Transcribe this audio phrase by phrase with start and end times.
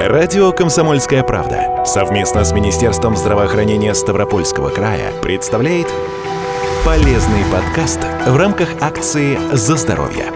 [0.00, 5.86] Радио «Комсомольская правда» совместно с Министерством здравоохранения Ставропольского края представляет
[6.84, 10.26] полезный подкаст в рамках акции «За здоровье».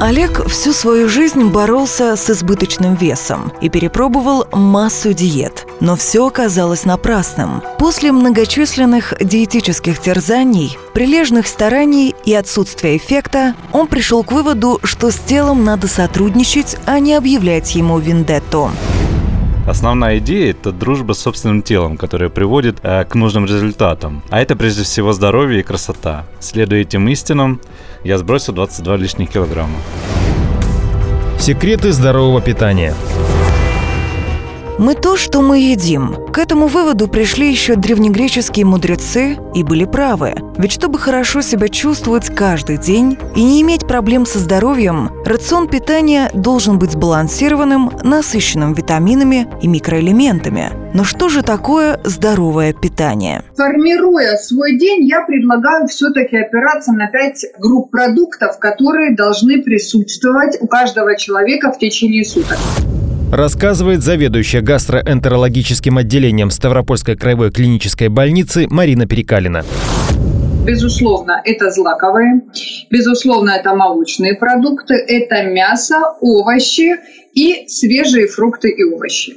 [0.00, 5.59] Олег всю свою жизнь боролся с избыточным весом и перепробовал массу диет.
[5.80, 7.62] Но все оказалось напрасным.
[7.78, 15.16] После многочисленных диетических терзаний, прилежных стараний и отсутствия эффекта, он пришел к выводу, что с
[15.16, 18.70] телом надо сотрудничать, а не объявлять ему вендетту.
[19.66, 24.22] Основная идея– это дружба с собственным телом, которая приводит э, к нужным результатам.
[24.28, 26.26] А это прежде всего здоровье и красота.
[26.40, 27.60] Следуя этим истинам,
[28.02, 29.78] я сбросил 22 лишних килограмма.
[31.38, 32.94] Секреты здорового питания.
[34.80, 36.16] Мы то, что мы едим.
[36.32, 40.32] К этому выводу пришли еще древнегреческие мудрецы и были правы.
[40.56, 46.30] Ведь чтобы хорошо себя чувствовать каждый день и не иметь проблем со здоровьем, рацион питания
[46.32, 50.70] должен быть сбалансированным, насыщенным витаминами и микроэлементами.
[50.94, 53.42] Но что же такое здоровое питание?
[53.58, 60.66] Формируя свой день, я предлагаю все-таки опираться на пять групп продуктов, которые должны присутствовать у
[60.66, 62.56] каждого человека в течение суток
[63.30, 69.64] рассказывает заведующая гастроэнтерологическим отделением Ставропольской краевой клинической больницы Марина Перекалина.
[70.64, 72.42] Безусловно, это злаковые,
[72.90, 76.96] безусловно, это молочные продукты, это мясо, овощи
[77.32, 79.36] и свежие фрукты и овощи.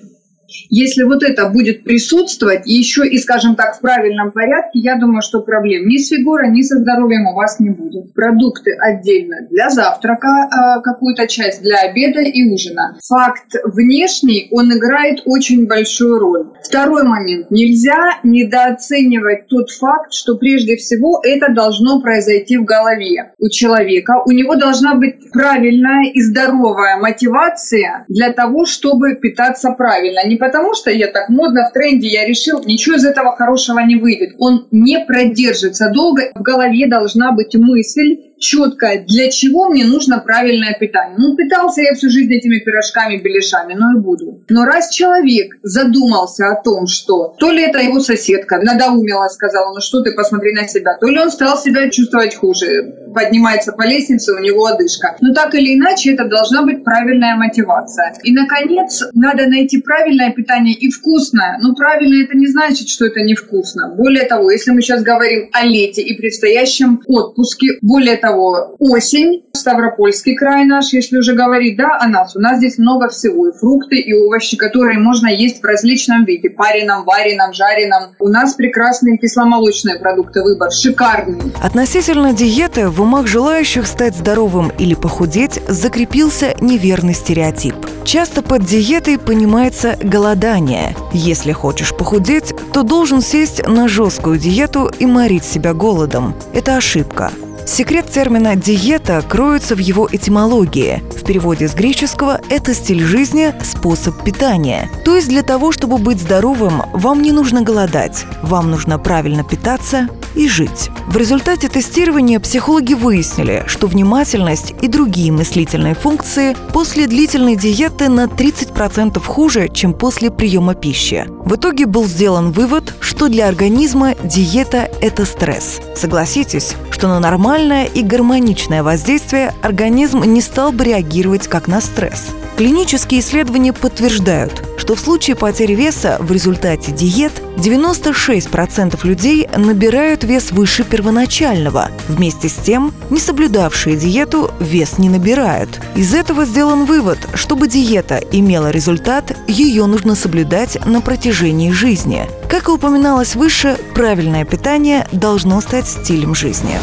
[0.69, 5.41] Если вот это будет присутствовать, еще и, скажем так, в правильном порядке, я думаю, что
[5.41, 8.13] проблем ни с фигурой, ни со здоровьем у вас не будет.
[8.13, 12.97] Продукты отдельно для завтрака, а, какую-то часть для обеда и ужина.
[13.07, 16.47] Факт внешний, он играет очень большую роль.
[16.63, 17.49] Второй момент.
[17.51, 24.21] Нельзя недооценивать тот факт, что прежде всего это должно произойти в голове у человека.
[24.25, 30.27] У него должна быть правильная и здоровая мотивация для того, чтобы питаться правильно.
[30.27, 33.95] Не потому, что я так модно в тренде, я решил, ничего из этого хорошего не
[33.95, 34.35] выйдет.
[34.39, 36.33] Он не продержится долго.
[36.35, 41.15] В голове должна быть мысль, четкое, для чего мне нужно правильное питание.
[41.17, 44.41] Ну, питался я всю жизнь этими пирожками, беляшами, но и буду.
[44.49, 49.79] Но раз человек задумался о том, что то ли это его соседка надоумила, сказала, ну
[49.79, 54.33] что ты, посмотри на себя, то ли он стал себя чувствовать хуже, поднимается по лестнице,
[54.33, 55.15] у него одышка.
[55.21, 58.13] Но так или иначе, это должна быть правильная мотивация.
[58.23, 61.59] И, наконец, надо найти правильное питание и вкусное.
[61.61, 63.93] Но правильно это не значит, что это невкусно.
[63.95, 69.43] Более того, если мы сейчас говорим о лете и предстоящем отпуске, более того, того, осень,
[69.55, 72.35] Ставропольский край наш, если уже говорить, да, о нас.
[72.35, 73.49] У нас здесь много всего.
[73.49, 76.49] И фрукты, и овощи, которые можно есть в различном виде.
[76.49, 78.15] Пареном, вареном, жареном.
[78.19, 80.41] У нас прекрасные кисломолочные продукты.
[80.41, 81.53] Выбор шикарный.
[81.61, 87.75] Относительно диеты в умах желающих стать здоровым или похудеть закрепился неверный стереотип.
[88.03, 90.95] Часто под диетой понимается голодание.
[91.13, 96.33] Если хочешь похудеть, то должен сесть на жесткую диету и морить себя голодом.
[96.53, 97.31] Это ошибка.
[97.65, 101.01] Секрет термина «диета» кроется в его этимологии.
[101.15, 104.89] В переводе с греческого это стиль жизни, способ питания.
[105.05, 110.09] То есть для того, чтобы быть здоровым, вам не нужно голодать, вам нужно правильно питаться
[110.35, 110.89] и жить.
[111.07, 118.25] В результате тестирования психологи выяснили, что внимательность и другие мыслительные функции после длительной диеты на
[118.25, 121.25] 30% хуже, чем после приема пищи.
[121.45, 125.81] В итоге был сделан вывод, что для организма диета– это стресс.
[125.95, 132.29] Согласитесь, что на нормальное и гармоничное воздействие организм не стал бы реагировать как на стресс.
[132.63, 140.53] Клинические исследования подтверждают, что в случае потери веса в результате диет 96% людей набирают вес
[140.53, 141.89] выше первоначального.
[142.07, 145.81] Вместе с тем, не соблюдавшие диету вес не набирают.
[145.97, 152.29] Из этого сделан вывод, чтобы диета имела результат, ее нужно соблюдать на протяжении жизни.
[152.47, 156.79] Как и упоминалось выше, правильное питание должно стать стилем жизни.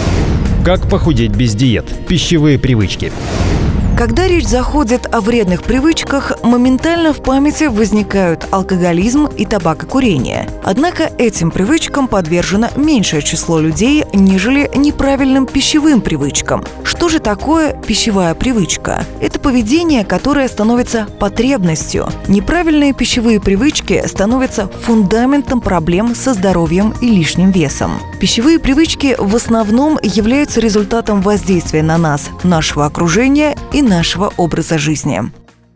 [0.62, 1.86] Как похудеть без диет?
[2.06, 3.10] Пищевые привычки.
[4.00, 10.48] Когда речь заходит о вредных привычках, моментально в памяти возникают алкоголизм и табакокурение.
[10.64, 16.64] Однако этим привычкам подвержено меньшее число людей, нежели неправильным пищевым привычкам.
[16.82, 19.04] Что же такое пищевая привычка?
[19.20, 22.08] Это поведение, которое становится потребностью.
[22.26, 28.00] Неправильные пищевые привычки становятся фундаментом проблем со здоровьем и лишним весом.
[28.20, 35.22] Пищевые привычки в основном являются результатом воздействия на нас, нашего окружения и нашего образа жизни.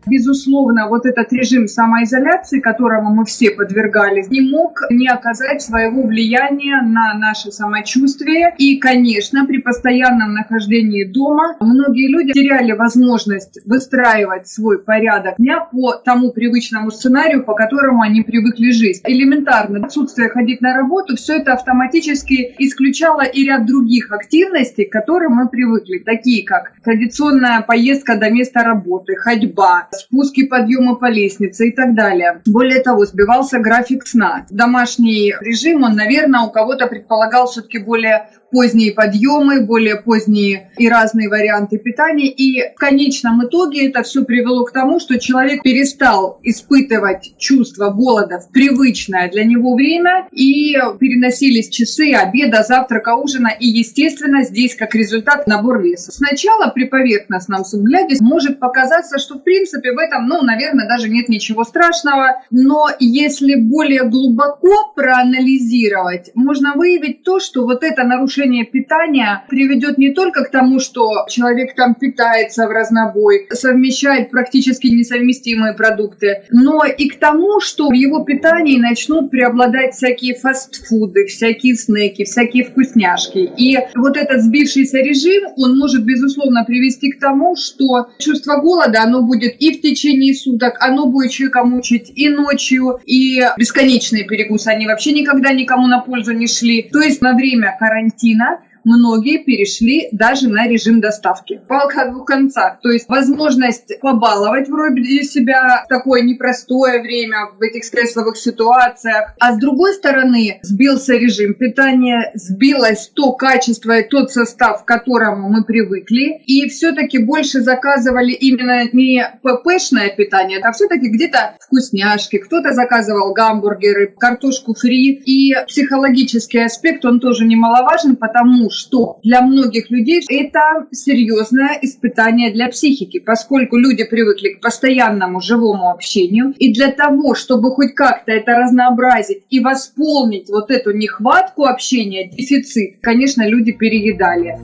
[0.05, 6.81] Безусловно, вот этот режим самоизоляции, которому мы все подвергались, не мог не оказать своего влияния
[6.81, 8.53] на наше самочувствие.
[8.57, 15.93] И, конечно, при постоянном нахождении дома многие люди теряли возможность выстраивать свой порядок дня по
[15.93, 19.01] тому привычному сценарию, по которому они привыкли жить.
[19.05, 25.33] Элементарно отсутствие ходить на работу, все это автоматически исключало и ряд других активностей, к которым
[25.33, 31.71] мы привыкли, такие как традиционная поездка до места работы, ходьба, спуски, подъемы по лестнице и
[31.75, 32.41] так далее.
[32.45, 34.45] Более того, сбивался график сна.
[34.49, 41.29] Домашний режим, он, наверное, у кого-то предполагал все-таки более поздние подъемы, более поздние и разные
[41.29, 42.29] варианты питания.
[42.29, 48.39] И в конечном итоге это все привело к тому, что человек перестал испытывать чувство голода
[48.39, 53.49] в привычное для него время и переносились часы обеда, завтрака, ужина.
[53.59, 56.11] И, естественно, здесь как результат набор веса.
[56.11, 61.29] Сначала при поверхностном взгляде может показаться, что в принципе в этом, ну, наверное, даже нет
[61.29, 62.43] ничего страшного.
[62.51, 69.97] Но если более глубоко проанализировать, можно выявить то, что вот это нарушение нарушение питания приведет
[69.97, 76.83] не только к тому, что человек там питается в разнобой, совмещает практически несовместимые продукты, но
[76.85, 83.49] и к тому, что в его питании начнут преобладать всякие фастфуды, всякие снеки, всякие вкусняшки.
[83.57, 89.21] И вот этот сбившийся режим, он может, безусловно, привести к тому, что чувство голода, оно
[89.21, 94.87] будет и в течение суток, оно будет человека мучить и ночью, и бесконечные перекусы, они
[94.87, 96.89] вообще никогда никому на пользу не шли.
[96.91, 101.59] То есть на время карантина карантина многие перешли даже на режим доставки.
[101.67, 102.79] Палка о двух концах.
[102.81, 109.33] То есть возможность побаловать вроде себя в такое непростое время, в этих стрессовых ситуациях.
[109.39, 115.49] А с другой стороны, сбился режим питания, сбилось то качество и тот состав, к которому
[115.49, 116.41] мы привыкли.
[116.45, 122.37] И все-таки больше заказывали именно не ППшное питание, а все-таки где-то вкусняшки.
[122.37, 125.13] Кто-то заказывал гамбургеры, картошку фри.
[125.25, 132.67] И психологический аспект, он тоже немаловажен, потому что для многих людей это серьезное испытание для
[132.69, 136.53] психики, поскольку люди привыкли к постоянному живому общению.
[136.57, 142.99] И для того, чтобы хоть как-то это разнообразить и восполнить вот эту нехватку общения, дефицит,
[143.01, 144.59] конечно, люди переедали.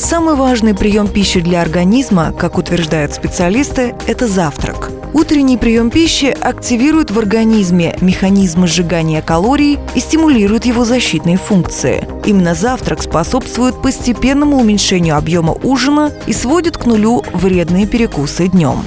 [0.00, 7.10] Самый важный прием пищи для организма, как утверждают специалисты, это завтрак– Утренний прием пищи активирует
[7.10, 12.06] в организме механизмы сжигания калорий и стимулирует его защитные функции.
[12.24, 18.84] Именно завтрак способствует постепенному уменьшению объема ужина и сводит к нулю вредные перекусы днем.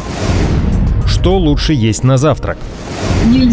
[1.06, 2.58] Что лучше есть на завтрак?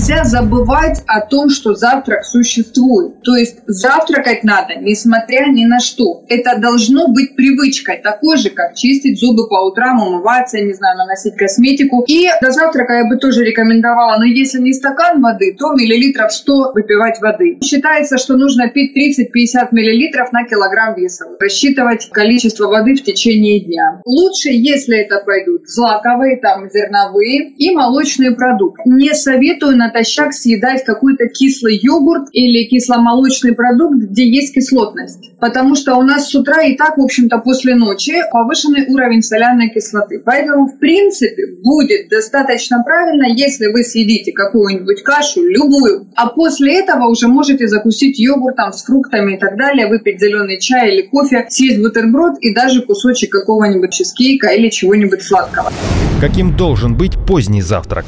[0.01, 3.23] Нельзя забывать о том, что завтрак существует.
[3.23, 6.25] То есть завтракать надо, несмотря ни на что.
[6.29, 11.37] Это должно быть привычкой, такой же, как чистить зубы по утрам, умываться, не знаю, наносить
[11.37, 12.05] косметику.
[12.07, 16.73] И до завтрака я бы тоже рекомендовала, но если не стакан воды, то миллилитров 100
[16.75, 17.59] выпивать воды.
[17.63, 21.27] Считается, что нужно пить 30-50 миллилитров на килограмм веса.
[21.39, 24.01] Рассчитывать количество воды в течение дня.
[24.05, 28.83] Лучше, если это пойдут злаковые, там, зерновые и молочные продукты.
[28.87, 35.31] Не советую советую натощак съедать какой-то кислый йогурт или кисломолочный продукт, где есть кислотность.
[35.41, 39.71] Потому что у нас с утра и так, в общем-то, после ночи повышенный уровень соляной
[39.71, 40.21] кислоты.
[40.23, 47.09] Поэтому, в принципе, будет достаточно правильно, если вы съедите какую-нибудь кашу, любую, а после этого
[47.09, 51.81] уже можете закусить йогуртом с фруктами и так далее, выпить зеленый чай или кофе, съесть
[51.81, 55.73] бутерброд и даже кусочек какого-нибудь чизкейка или чего-нибудь сладкого.
[56.21, 58.05] Каким должен быть поздний завтрак?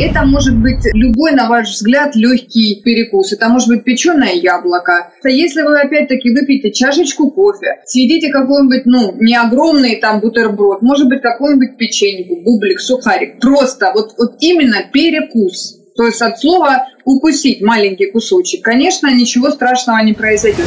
[0.00, 3.32] Это может быть любой, на ваш взгляд, легкий перекус.
[3.32, 5.12] Это может быть печеное яблоко.
[5.24, 11.20] Если вы опять-таки выпьете чашечку кофе, съедите какой-нибудь, ну, не огромный там бутерброд, может быть,
[11.20, 13.40] какой-нибудь печеньку, бублик, сухарик.
[13.40, 15.76] Просто вот, вот именно перекус.
[15.96, 18.64] То есть от слова укусить маленький кусочек.
[18.64, 20.66] Конечно, ничего страшного не произойдет.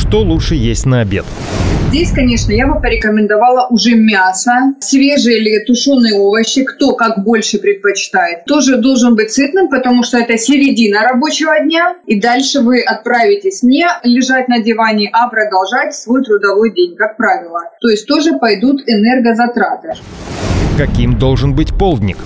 [0.00, 1.26] Что лучше есть на обед?
[1.90, 8.46] Здесь, конечно, я бы порекомендовала уже мясо, свежие или тушеные овощи, кто как больше предпочитает.
[8.46, 13.86] Тоже должен быть сытным, потому что это середина рабочего дня, и дальше вы отправитесь не
[14.02, 17.60] лежать на диване, а продолжать свой трудовой день, как правило.
[17.82, 19.92] То есть тоже пойдут энергозатраты.
[20.78, 22.16] Каким должен быть полдник?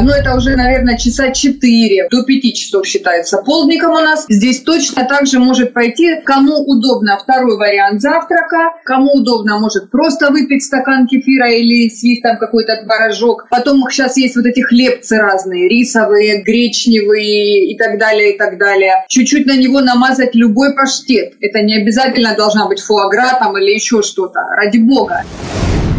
[0.00, 4.24] Ну, это уже, наверное, часа 4 до 5 часов считается полдником у нас.
[4.28, 10.30] Здесь точно так же может пойти, кому удобно второй вариант завтрака, кому удобно может просто
[10.30, 13.46] выпить стакан кефира или съесть там какой-то творожок.
[13.50, 19.04] Потом сейчас есть вот эти хлебцы разные, рисовые, гречневые и так далее, и так далее.
[19.08, 21.34] Чуть-чуть на него намазать любой паштет.
[21.40, 24.40] Это не обязательно должна быть фуагра там или еще что-то.
[24.56, 25.22] Ради бога.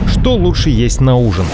[0.08, 1.46] Что лучше есть на ужин?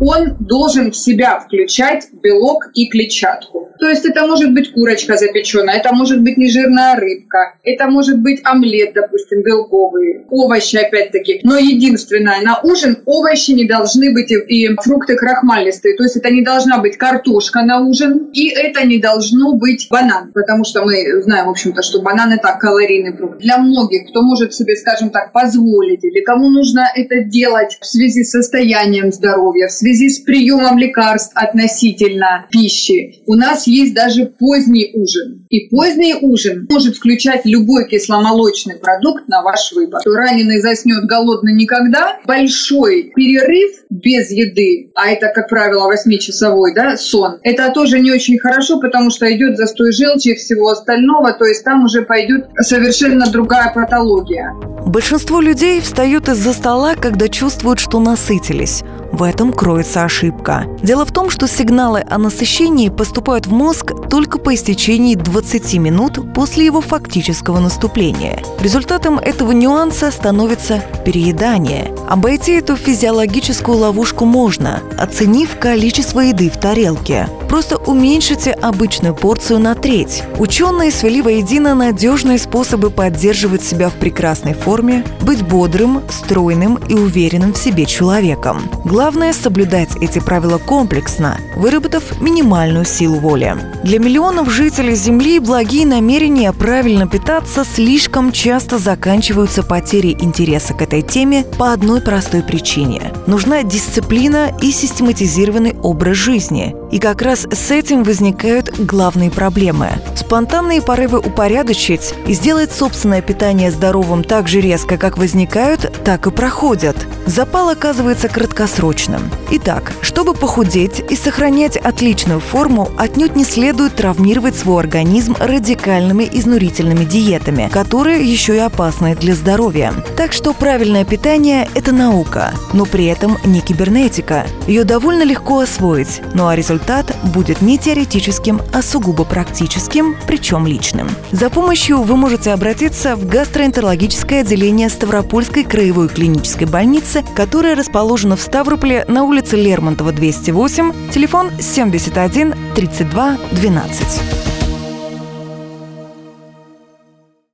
[0.00, 3.70] Он должен в себя включать белок и клетчатку.
[3.78, 8.40] То есть это может быть курочка запеченная, это может быть нежирная рыбка, это может быть
[8.44, 11.40] омлет, допустим, белковый, овощи опять-таки.
[11.42, 15.96] Но единственное, на ужин овощи не должны быть и, фрукты крахмалистые.
[15.96, 20.32] То есть это не должна быть картошка на ужин, и это не должно быть банан,
[20.32, 23.38] потому что мы знаем, в общем-то, что банан это калорийный фрукт.
[23.38, 28.24] Для многих, кто может себе, скажем так, позволить, или кому нужно это делать в связи
[28.24, 34.90] с состоянием здоровья, в связи с приемом лекарств относительно пищи, у нас есть даже поздний
[34.94, 35.46] ужин.
[35.50, 40.00] И поздний ужин может включать любой кисломолочный продукт на ваш выбор.
[40.04, 42.18] Раненый заснет голодный никогда.
[42.26, 48.38] Большой перерыв без еды, а это, как правило, 8-часовой да, сон, это тоже не очень
[48.38, 53.30] хорошо, потому что идет застой желчи и всего остального, то есть там уже пойдет совершенно
[53.30, 54.52] другая патология.
[54.86, 58.82] Большинство людей встают из-за стола, когда чувствуют, что насытились.
[59.16, 60.66] В этом кроется ошибка.
[60.82, 66.34] Дело в том, что сигналы о насыщении поступают в мозг только по истечении 20 минут
[66.34, 68.42] после его фактического наступления.
[68.60, 71.94] Результатом этого нюанса становится переедание.
[72.06, 77.26] Обойти эту физиологическую ловушку можно, оценив количество еды в тарелке.
[77.48, 80.22] Просто уменьшите обычную порцию на треть.
[80.38, 87.52] Ученые свели воедино надежные способы поддерживать себя в прекрасной форме, быть бодрым, стройным и уверенным
[87.52, 88.62] в себе человеком.
[88.84, 93.56] Главное– соблюдать эти правила комплексно, выработав минимальную силу воли.
[93.84, 101.02] Для миллионов жителей Земли благие намерения правильно питаться слишком часто заканчиваются потерей интереса к этой
[101.02, 103.12] теме по одной простой причине.
[103.26, 106.74] Нужна дисциплина и систематизированный образ жизни.
[106.90, 109.90] И как раз с этим возникают главные проблемы.
[110.14, 116.30] Спонтанные порывы упорядочить и сделать собственное питание здоровым так же резко, как возникают, так и
[116.30, 116.96] проходят.
[117.26, 119.30] Запал оказывается краткосрочным.
[119.50, 127.04] Итак, чтобы похудеть и сохранять отличную форму, отнюдь не следует травмировать свой организм радикальными изнурительными
[127.04, 129.92] диетами, которые еще и опасны для здоровья.
[130.16, 134.46] Так что правильное питание– это наука, но при этом не кибернетика.
[134.66, 141.08] Ее довольно легко освоить, ну а результат будет не теоретическим, а сугубо практическим, причем личным.
[141.32, 148.40] За помощью вы можете обратиться в гастроэнтерологическое отделение Ставропольской краевой клинической больницы, которая расположена в
[148.40, 154.45] Ставрополе на улице Лермонтова, 208, телефон 71 32 12.